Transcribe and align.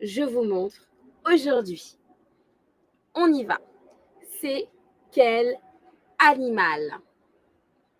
je 0.00 0.22
vous 0.22 0.44
montre 0.44 0.86
aujourd'hui 1.24 1.98
On 3.14 3.32
y 3.32 3.44
va. 3.44 3.58
C'est 4.40 4.68
quel 5.10 5.58
animal? 6.18 7.00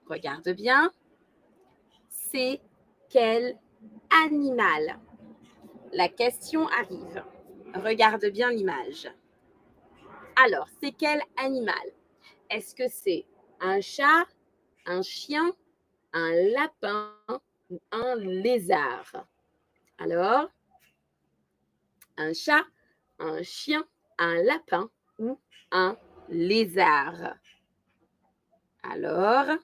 Regarde 0.06 0.50
bien. 0.50 0.92
C'est 2.08 2.61
quel 3.08 3.58
animal? 4.11 4.98
La 5.92 6.08
question 6.08 6.69
arrive. 6.69 7.24
Regarde 7.75 8.27
bien 8.27 8.50
l'image. 8.50 9.11
Alors, 10.36 10.68
c'est 10.82 10.93
quel 10.93 11.23
animal? 11.38 11.75
Est-ce 12.50 12.75
que 12.75 12.88
c'est 12.88 13.25
un 13.61 13.80
chat, 13.80 14.27
un 14.84 15.00
chien, 15.00 15.52
un 16.12 16.32
lapin 16.52 17.14
ou 17.70 17.80
un 17.91 18.14
lézard? 18.16 19.27
Alors, 19.98 20.50
un 22.17 22.33
chat, 22.33 22.64
un 23.19 23.43
chien, 23.43 23.84
un 24.19 24.43
lapin 24.43 24.91
ou 25.19 25.38
un 25.70 25.97
lézard 26.29 27.37
Alors, 28.83 29.57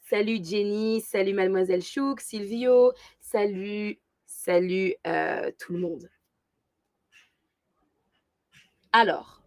salut 0.00 0.38
Jenny, 0.42 1.00
salut 1.00 1.34
mademoiselle 1.34 1.82
Chouk, 1.82 2.20
Silvio, 2.20 2.92
salut, 3.20 3.98
salut 4.26 4.94
euh, 5.06 5.50
tout 5.58 5.72
le 5.72 5.78
monde. 5.80 6.10
Alors, 8.92 9.42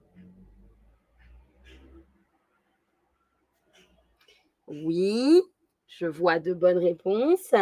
oui, 4.67 5.41
je 5.87 6.05
vois 6.05 6.39
de 6.39 6.53
bonnes 6.53 6.77
réponses. 6.77 7.55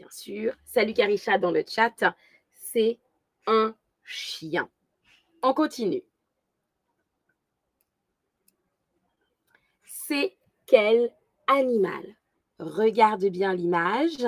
Bien 0.00 0.08
sûr. 0.08 0.54
Salut 0.64 0.94
Karisha 0.94 1.36
dans 1.36 1.50
le 1.50 1.62
chat. 1.68 1.92
C'est 2.54 2.98
un 3.46 3.76
chien. 4.02 4.70
On 5.42 5.52
continue. 5.52 6.02
C'est 9.84 10.38
quel 10.64 11.14
animal? 11.48 12.16
Regarde 12.58 13.26
bien 13.26 13.52
l'image. 13.52 14.26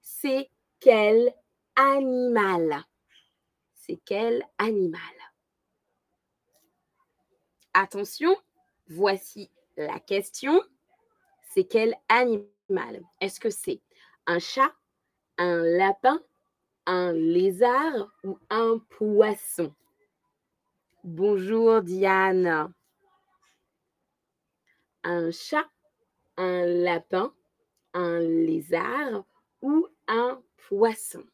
C'est 0.00 0.48
quel 0.78 1.34
animal? 1.74 2.84
C'est 3.74 4.00
quel 4.04 4.46
animal? 4.58 5.00
Attention, 7.74 8.36
voici 8.86 9.50
la 9.76 9.98
question. 9.98 10.62
C'est 11.48 11.64
quel 11.64 11.96
animal? 12.08 13.02
Est-ce 13.20 13.40
que 13.40 13.50
c'est 13.50 13.82
un 14.26 14.38
chat, 14.38 14.72
un 15.40 15.62
lapin, 15.62 16.22
un 16.84 17.12
lézard 17.12 18.12
ou 18.24 18.38
un 18.50 18.78
poisson? 18.90 19.74
Bonjour 21.02 21.80
Diane. 21.80 22.70
Un 25.02 25.30
chat, 25.30 25.66
un 26.36 26.66
lapin, 26.66 27.32
un 27.94 28.18
lézard 28.18 29.24
ou 29.62 29.88
un 30.08 30.42
poisson? 30.68 31.24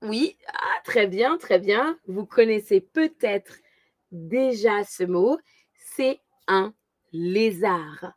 Oui, 0.00 0.38
ah, 0.54 0.80
très 0.84 1.06
bien, 1.06 1.36
très 1.36 1.58
bien. 1.58 1.98
Vous 2.06 2.24
connaissez 2.24 2.80
peut-être 2.80 3.58
déjà 4.10 4.84
ce 4.84 5.04
mot. 5.04 5.38
C'est 5.74 6.22
un 6.48 6.72
lézard. 7.16 8.12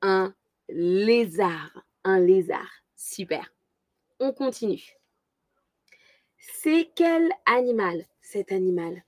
Un 0.00 0.34
lézard. 0.68 1.84
Un 2.04 2.20
lézard. 2.20 2.82
Super. 2.96 3.52
On 4.20 4.32
continue. 4.32 4.96
C'est 6.38 6.90
quel 6.94 7.30
animal 7.46 8.04
cet 8.20 8.52
animal? 8.52 9.02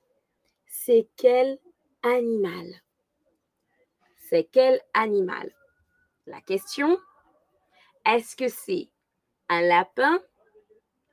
C'est 0.66 1.08
quel 1.16 1.58
animal? 2.02 2.66
C'est 4.28 4.44
quel 4.44 4.80
animal? 4.94 5.52
La 6.26 6.40
question, 6.40 6.98
est-ce 8.06 8.36
que 8.36 8.48
c'est 8.48 8.88
un 9.48 9.62
lapin, 9.62 10.20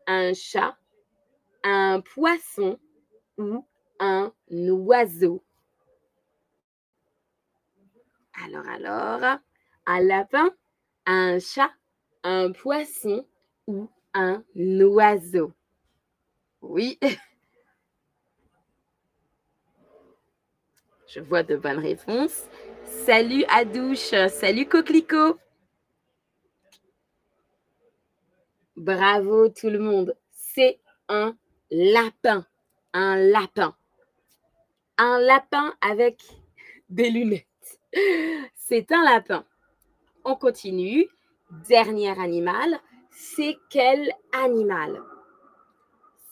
un 0.06 0.34
chat, 0.34 0.78
un 1.64 2.02
poisson 2.02 2.80
ou 3.38 3.66
un 4.00 4.32
oiseau? 4.50 5.44
Alors, 8.44 8.68
alors, 8.68 9.40
un 9.88 10.00
lapin, 10.02 10.52
un 11.06 11.40
chat, 11.40 11.72
un 12.24 12.52
poisson 12.52 13.26
ou 13.66 13.90
un 14.14 14.44
oiseau? 14.56 15.52
Oui. 16.62 17.00
Je 21.08 21.20
vois 21.22 21.42
de 21.42 21.56
bonnes 21.56 21.80
réponses. 21.80 22.48
Salut 22.84 23.44
Adouche, 23.48 24.14
salut 24.30 24.68
Coquelicot. 24.68 25.40
Bravo 28.76 29.50
tout 29.50 29.70
le 29.70 29.80
monde. 29.80 30.16
C'est 30.32 30.80
un 31.10 31.36
lapin. 31.72 32.46
Un 32.94 33.16
lapin. 33.16 33.76
Un 34.98 35.20
lapin 35.20 35.74
avec 35.82 36.22
des 36.90 37.10
lunettes. 37.10 37.47
C'est 38.56 38.92
un 38.92 39.04
lapin. 39.04 39.46
On 40.24 40.36
continue. 40.36 41.08
Dernier 41.68 42.20
animal. 42.20 42.80
C'est 43.12 43.58
quel 43.70 44.12
animal? 44.34 45.02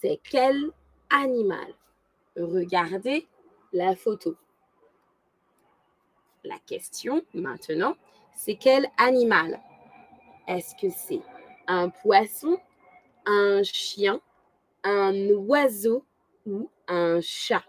C'est 0.02 0.20
quel 0.24 0.72
animal? 1.10 1.74
Regardez 2.36 3.28
la 3.72 3.96
photo. 3.96 4.36
La 6.44 6.60
question 6.60 7.26
maintenant, 7.34 7.96
c'est 8.36 8.56
quel 8.56 8.88
animal? 8.98 9.60
Est-ce 10.48 10.76
que 10.76 10.90
c'est 10.90 11.22
un 11.66 11.90
poisson, 11.90 12.60
un 13.26 13.64
chien, 13.64 14.22
un 14.84 15.16
oiseau 15.32 16.06
ou 16.46 16.70
un 16.88 17.20
chat? 17.22 17.64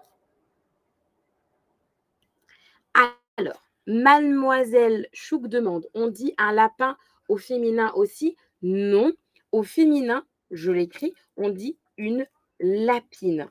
Alors, 3.39 3.66
mademoiselle 3.87 5.09
Chouk 5.13 5.49
demande, 5.49 5.89
on 5.95 6.09
dit 6.09 6.35
un 6.39 6.53
lapin 6.53 6.97
au 7.29 7.37
féminin 7.37 7.93
aussi? 7.95 8.37
Non, 8.63 9.13
au 9.53 9.63
féminin, 9.63 10.27
je 10.51 10.73
l'écris, 10.73 11.15
on 11.37 11.51
dit 11.51 11.79
une 11.97 12.27
lapine. 12.61 13.51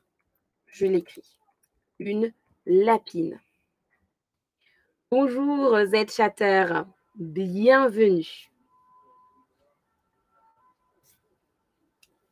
Je 0.68 0.86
l'écris. 0.86 1.40
Une 2.00 2.34
lapine. 2.66 3.40
Bonjour 5.12 5.78
Z 5.86 6.12
Chatter, 6.12 6.82
bienvenue. 7.16 8.50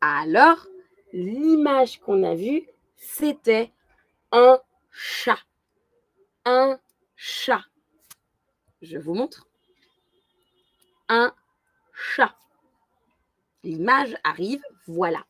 Alors, 0.02 0.68
l'image 1.14 2.00
qu'on 2.02 2.24
a 2.24 2.36
vue, 2.36 2.68
c'était 2.98 3.72
un 4.34 4.60
chat. 4.92 5.40
Un 6.44 6.78
chat. 7.16 7.64
Je 8.84 8.98
vous 8.98 9.14
montre. 9.14 9.48
Un 11.08 11.34
chat. 11.94 12.36
L'image 13.64 14.18
arrive, 14.26 14.62
voilà. 14.88 15.26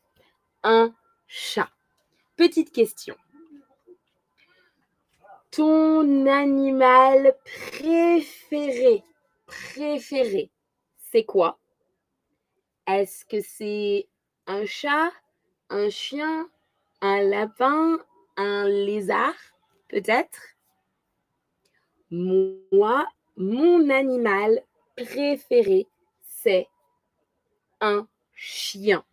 Un 0.64 0.92
chat. 1.28 1.70
Petite 2.36 2.72
question. 2.72 3.16
Ton 5.52 6.26
animal 6.26 7.36
préféré, 7.44 9.04
préféré, 9.46 10.50
c'est 10.98 11.24
quoi? 11.24 11.60
Est-ce 12.88 13.24
que 13.24 13.40
c'est 13.40 14.08
un 14.48 14.66
chat, 14.66 15.12
un 15.70 15.90
chien, 15.90 16.50
un 17.02 17.22
lapin, 17.22 18.00
un 18.36 18.66
lézard, 18.68 19.36
peut-être? 19.86 20.40
Moi, 22.10 23.06
mon 23.36 23.90
animal 23.90 24.62
préféré, 24.96 25.86
c'est 26.20 26.68
un 27.80 28.06
chien. 28.32 29.04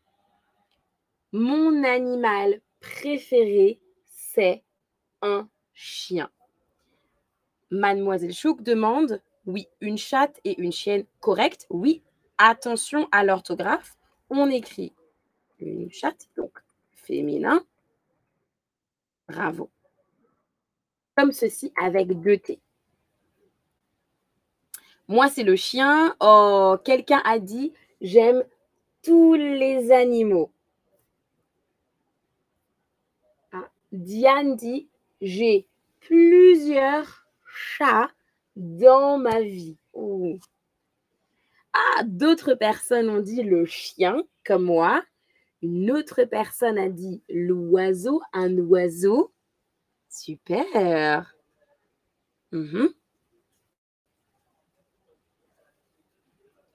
Mon 1.31 1.83
animal 1.83 2.61
préféré, 2.79 3.79
c'est 4.05 4.63
un 5.21 5.49
chien. 5.73 6.29
Mademoiselle 7.71 8.33
Chouk 8.33 8.61
demande, 8.61 9.21
oui, 9.45 9.67
une 9.79 9.97
chatte 9.97 10.39
et 10.43 10.59
une 10.61 10.71
chienne 10.71 11.05
correcte. 11.19 11.65
Oui, 11.69 12.03
attention 12.37 13.07
à 13.11 13.23
l'orthographe. 13.23 13.95
On 14.29 14.49
écrit 14.49 14.93
une 15.59 15.91
chatte, 15.91 16.29
donc 16.35 16.51
féminin. 16.93 17.65
Bravo. 19.27 19.69
Comme 21.15 21.31
ceci 21.31 21.71
avec 21.81 22.19
deux 22.19 22.37
T. 22.37 22.59
Moi, 25.11 25.27
c'est 25.27 25.43
le 25.43 25.57
chien. 25.57 26.15
Oh, 26.21 26.77
quelqu'un 26.85 27.21
a 27.25 27.37
dit 27.37 27.73
j'aime 27.99 28.45
tous 29.03 29.33
les 29.33 29.91
animaux. 29.91 30.53
Ah, 33.51 33.67
Diane 33.91 34.55
dit 34.55 34.87
j'ai 35.19 35.67
plusieurs 35.99 37.27
chats 37.45 38.09
dans 38.55 39.17
ma 39.17 39.41
vie. 39.41 39.75
Ah, 41.73 42.03
d'autres 42.05 42.53
personnes 42.53 43.09
ont 43.09 43.19
dit 43.19 43.43
le 43.43 43.65
chien, 43.65 44.23
comme 44.45 44.63
moi. 44.63 45.03
Une 45.61 45.91
autre 45.91 46.23
personne 46.23 46.77
a 46.77 46.87
dit 46.87 47.21
l'oiseau, 47.27 48.21
un 48.31 48.57
oiseau. 48.59 49.33
Super. 50.07 51.35
Mhm. 52.51 53.00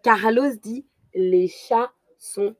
Carlos 0.06 0.54
dit 0.62 0.86
les 1.14 1.48
chats 1.48 1.92
sont 2.16 2.54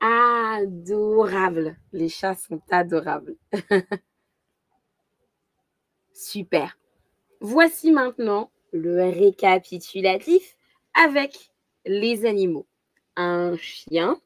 adorables. 0.00 1.76
Les 1.92 2.08
chats 2.08 2.34
sont 2.34 2.60
adorables. 2.68 3.36
Super. 6.12 6.76
Voici 7.40 7.92
maintenant 7.92 8.50
le 8.72 9.08
récapitulatif 9.08 10.56
avec 10.92 11.52
les 11.86 12.26
animaux. 12.26 12.66
Un 13.14 13.56
chien, 13.56 14.20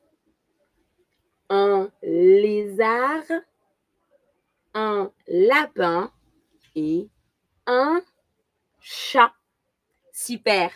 un 1.51 1.91
lézard, 2.03 3.25
un 4.73 5.13
lapin 5.29 6.11
et 6.75 7.11
un 7.67 8.01
chat. 8.81 9.35
Super. 10.15 10.71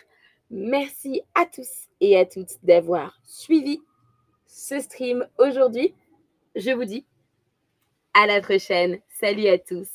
Merci 0.51 1.21
à 1.35 1.45
tous 1.45 1.87
et 2.01 2.17
à 2.17 2.25
toutes 2.25 2.57
d'avoir 2.63 3.19
suivi 3.23 3.81
ce 4.47 4.79
stream 4.79 5.27
aujourd'hui. 5.37 5.93
Je 6.55 6.71
vous 6.71 6.85
dis 6.85 7.05
à 8.13 8.25
la 8.25 8.41
prochaine. 8.41 8.99
Salut 9.09 9.47
à 9.47 9.59
tous. 9.59 9.87